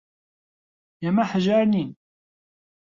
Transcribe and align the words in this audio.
ئێمە 1.01 1.23
هەژار 1.31 1.65
نین. 1.73 1.89